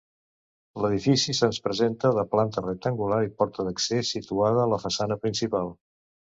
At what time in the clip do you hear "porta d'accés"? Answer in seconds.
3.43-4.15